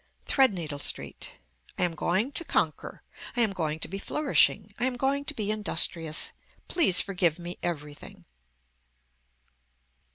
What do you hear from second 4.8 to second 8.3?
am going to be industrious. Please forgive me everything.